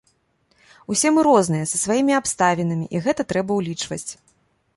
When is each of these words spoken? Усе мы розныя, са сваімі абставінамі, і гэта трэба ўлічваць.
Усе 0.95 1.11
мы 1.17 1.25
розныя, 1.27 1.67
са 1.73 1.77
сваімі 1.83 2.15
абставінамі, 2.21 2.85
і 2.97 3.03
гэта 3.05 3.21
трэба 3.35 3.51
ўлічваць. 3.61 4.05